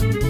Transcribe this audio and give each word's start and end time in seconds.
Oh, 0.00 0.21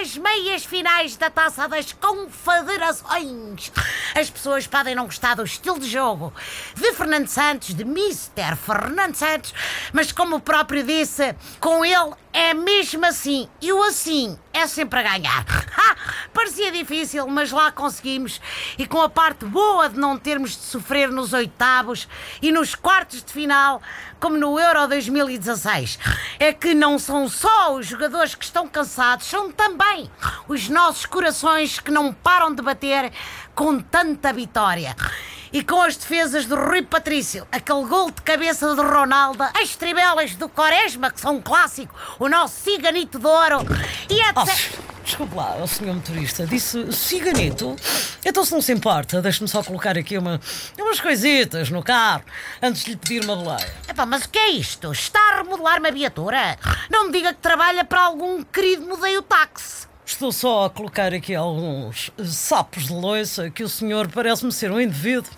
Às 0.00 0.16
meias 0.16 0.64
finais 0.64 1.14
da 1.16 1.28
Taça 1.28 1.68
das 1.68 1.92
Confederações. 1.92 3.70
As 4.14 4.30
pessoas 4.30 4.66
podem 4.66 4.94
não 4.94 5.04
gostar 5.04 5.34
do 5.34 5.44
estilo 5.44 5.78
de 5.78 5.90
jogo 5.90 6.32
de 6.74 6.90
Fernando 6.94 7.28
Santos, 7.28 7.74
de 7.74 7.82
Mr. 7.82 8.56
Fernando 8.56 9.14
Santos, 9.14 9.52
mas 9.92 10.10
como 10.10 10.36
o 10.36 10.40
próprio 10.40 10.82
disse, 10.82 11.34
com 11.60 11.84
ele 11.84 12.14
é 12.40 12.54
mesmo 12.54 13.04
assim. 13.04 13.46
E 13.60 13.70
o 13.70 13.82
assim 13.82 14.38
é 14.50 14.66
sempre 14.66 14.98
a 15.00 15.02
ganhar. 15.02 15.44
Ha! 15.80 15.96
Parecia 16.34 16.72
difícil, 16.72 17.26
mas 17.28 17.52
lá 17.52 17.70
conseguimos. 17.70 18.40
E 18.76 18.86
com 18.86 19.00
a 19.00 19.08
parte 19.08 19.44
boa 19.44 19.88
de 19.88 19.98
não 19.98 20.18
termos 20.18 20.50
de 20.50 20.62
sofrer 20.62 21.08
nos 21.08 21.32
oitavos 21.32 22.08
e 22.42 22.50
nos 22.50 22.74
quartos 22.74 23.22
de 23.22 23.32
final, 23.32 23.80
como 24.18 24.36
no 24.36 24.58
Euro 24.58 24.88
2016, 24.88 25.98
é 26.38 26.52
que 26.52 26.74
não 26.74 26.98
são 26.98 27.28
só 27.28 27.74
os 27.74 27.86
jogadores 27.86 28.34
que 28.34 28.44
estão 28.44 28.68
cansados, 28.68 29.26
são 29.26 29.50
também 29.50 30.10
os 30.48 30.68
nossos 30.68 31.06
corações 31.06 31.78
que 31.78 31.90
não 31.90 32.12
param 32.12 32.54
de 32.54 32.60
bater 32.60 33.12
com 33.54 33.78
tanta 33.80 34.32
vitória. 34.32 34.94
E 35.52 35.64
com 35.64 35.82
as 35.82 35.96
defesas 35.96 36.46
do 36.46 36.54
Rui 36.54 36.80
Patrício, 36.82 37.44
aquele 37.50 37.84
gol 37.84 38.10
de 38.10 38.22
cabeça 38.22 38.72
do 38.74 38.82
Ronaldo, 38.82 39.42
as 39.60 39.74
tribelas 39.74 40.36
do 40.36 40.48
Quaresma, 40.48 41.10
que 41.10 41.20
são 41.20 41.36
um 41.36 41.40
clássico, 41.42 41.92
o 42.20 42.28
nosso 42.28 42.54
ciganito 42.62 43.18
de 43.18 43.26
ouro, 43.26 43.58
e 44.08 44.20
Oh, 44.20 44.42
etc. 44.42 44.78
desculpe 45.04 45.34
lá, 45.34 45.56
o 45.56 45.66
senhor 45.66 45.94
motorista 45.96 46.46
disse 46.46 46.92
ciganito. 46.92 47.74
Então, 48.24 48.44
se 48.44 48.52
não 48.52 48.62
se 48.62 48.72
importa, 48.72 49.20
deixe-me 49.20 49.48
só 49.48 49.60
colocar 49.64 49.98
aqui 49.98 50.16
uma, 50.16 50.40
umas 50.78 51.00
coisitas 51.00 51.68
no 51.68 51.82
carro 51.82 52.22
antes 52.62 52.84
de 52.84 52.90
lhe 52.92 52.96
pedir 52.96 53.24
uma 53.24 53.34
boleia. 53.34 53.74
Epá, 53.88 54.06
mas 54.06 54.24
o 54.24 54.28
que 54.28 54.38
é 54.38 54.50
isto? 54.50 54.92
Está 54.92 55.18
a 55.32 55.36
remodelar 55.38 55.80
uma 55.80 55.90
viatura? 55.90 56.56
Não 56.88 57.06
me 57.06 57.12
diga 57.12 57.34
que 57.34 57.40
trabalha 57.40 57.84
para 57.84 58.02
algum 58.02 58.44
querido 58.44 58.86
modeio 58.86 59.20
táxi. 59.22 59.89
Estou 60.10 60.32
só 60.32 60.64
a 60.64 60.70
colocar 60.70 61.14
aqui 61.14 61.36
alguns 61.36 62.10
sapos 62.26 62.88
de 62.88 62.92
loiça 62.92 63.48
que 63.48 63.62
o 63.62 63.68
senhor 63.68 64.10
parece-me 64.10 64.50
ser 64.50 64.72
um 64.72 64.80
indivíduo 64.80 65.30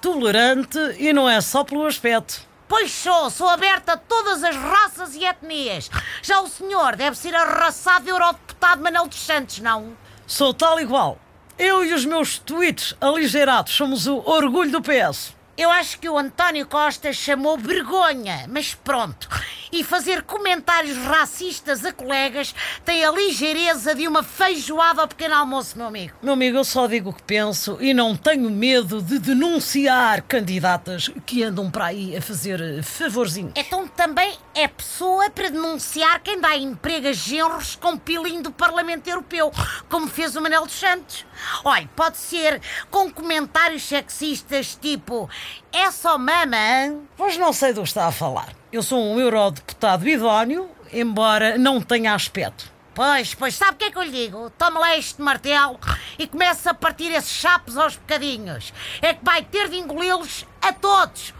tolerante 0.00 0.78
e 0.98 1.12
não 1.12 1.28
é 1.28 1.40
só 1.40 1.64
pelo 1.64 1.84
aspecto. 1.84 2.40
Pois 2.68 2.92
sou, 2.92 3.28
sou 3.28 3.48
aberta 3.48 3.94
a 3.94 3.96
todas 3.96 4.44
as 4.44 4.54
raças 4.54 5.16
e 5.16 5.24
etnias. 5.24 5.90
Já 6.22 6.40
o 6.40 6.48
senhor 6.48 6.94
deve 6.94 7.18
ser 7.18 7.34
arraçado 7.34 8.08
eurodeputado 8.08 8.80
Manel 8.80 9.08
dos 9.08 9.18
Santos, 9.18 9.58
não? 9.58 9.96
Sou 10.28 10.54
tal 10.54 10.78
igual. 10.78 11.18
Eu 11.58 11.84
e 11.84 11.92
os 11.92 12.04
meus 12.04 12.38
tweets 12.38 12.94
aligeirados 13.00 13.74
somos 13.74 14.06
o 14.06 14.18
orgulho 14.18 14.70
do 14.70 14.80
PS. 14.80 15.34
Eu 15.56 15.70
acho 15.70 15.98
que 15.98 16.08
o 16.08 16.16
António 16.16 16.66
Costa 16.66 17.12
chamou 17.12 17.58
vergonha, 17.58 18.46
mas 18.48 18.74
pronto. 18.74 19.28
E 19.72 19.84
fazer 19.84 20.22
comentários 20.22 20.96
racistas 20.98 21.84
a 21.84 21.92
colegas 21.92 22.54
tem 22.84 23.04
a 23.04 23.10
ligeireza 23.10 23.94
de 23.94 24.08
uma 24.08 24.22
feijoada 24.22 25.02
ao 25.02 25.08
pequeno 25.08 25.36
almoço, 25.36 25.78
meu 25.78 25.86
amigo. 25.86 26.14
Meu 26.20 26.32
amigo, 26.32 26.58
eu 26.58 26.64
só 26.64 26.88
digo 26.88 27.10
o 27.10 27.12
que 27.12 27.22
penso 27.22 27.78
e 27.80 27.94
não 27.94 28.16
tenho 28.16 28.50
medo 28.50 29.00
de 29.00 29.18
denunciar 29.18 30.22
candidatas 30.22 31.08
que 31.24 31.44
andam 31.44 31.70
para 31.70 31.86
aí 31.86 32.16
a 32.16 32.20
fazer 32.20 32.60
eh, 32.60 32.82
favorzinhos. 32.82 33.52
Então 33.54 33.86
também 33.86 34.36
é 34.54 34.66
pessoa 34.66 35.30
para 35.30 35.50
denunciar 35.50 36.20
quem 36.20 36.40
dá 36.40 36.56
emprego 36.56 37.08
a 37.08 37.12
genros 37.12 37.76
com 37.76 37.96
pilinho 37.96 38.42
do 38.42 38.50
Parlamento 38.50 39.08
Europeu, 39.08 39.52
como 39.88 40.08
fez 40.08 40.34
o 40.34 40.40
Manel 40.40 40.66
dos 40.66 40.78
Santos. 40.78 41.24
Olha, 41.64 41.88
pode 41.94 42.16
ser 42.16 42.60
com 42.90 43.10
comentários 43.10 43.84
sexistas 43.84 44.74
tipo 44.74 45.30
é 45.72 45.90
só 45.90 46.18
mama, 46.18 46.56
hein?" 46.56 47.08
Pois 47.16 47.36
não 47.36 47.52
sei 47.52 47.72
do 47.72 47.82
que 47.82 47.88
está 47.88 48.06
a 48.06 48.12
falar. 48.12 48.59
Eu 48.72 48.84
sou 48.84 49.02
um 49.02 49.18
eurodeputado 49.18 50.08
idóneo, 50.08 50.70
embora 50.92 51.58
não 51.58 51.80
tenha 51.80 52.14
aspecto. 52.14 52.70
Pois, 52.94 53.34
pois, 53.34 53.56
sabe 53.56 53.72
o 53.72 53.76
que 53.76 53.84
é 53.86 53.90
que 53.90 53.98
eu 53.98 54.02
lhe 54.04 54.12
digo? 54.12 54.48
Toma 54.50 54.78
lá 54.78 54.96
este 54.96 55.20
martelo 55.20 55.76
e 56.16 56.24
começa 56.26 56.70
a 56.70 56.74
partir 56.74 57.10
esses 57.10 57.32
chapos 57.32 57.76
aos 57.76 57.96
bocadinhos. 57.96 58.72
É 59.02 59.12
que 59.12 59.24
vai 59.24 59.42
ter 59.42 59.68
de 59.68 59.76
engoli-los 59.76 60.46
a 60.62 60.72
todos. 60.72 61.34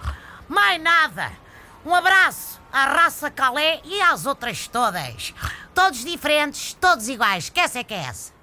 Mais 0.49 0.83
nada. 0.83 1.31
Um 1.87 1.95
abraço 1.95 2.61
à 2.73 2.87
raça 2.87 3.31
Calé 3.31 3.81
e 3.85 4.01
às 4.03 4.27
outras 4.27 4.67
todas. 4.67 5.33
Todos 5.73 6.05
diferentes, 6.05 6.75
todos 6.81 7.09
iguais. 7.09 7.49
Que 7.49 7.61
essa 7.61 7.79
é 7.79 7.85
que 7.85 7.95
é 7.95 7.99
essa? 7.99 8.40